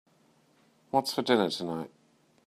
[0.89, 1.91] What's for dinner tonight?